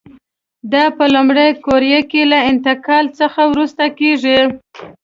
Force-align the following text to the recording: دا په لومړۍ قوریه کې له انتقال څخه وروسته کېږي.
دا 0.71 0.83
په 0.97 1.05
لومړۍ 1.15 1.49
قوریه 1.65 2.01
کې 2.11 2.21
له 2.31 2.39
انتقال 2.51 3.05
څخه 3.19 3.41
وروسته 3.51 3.83
کېږي. 3.99 4.39